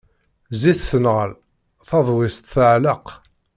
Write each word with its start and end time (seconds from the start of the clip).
Zzit 0.53 0.81
tenɣel, 0.89 1.31
taḍwist 1.87 2.49
tɛelleq. 2.53 3.05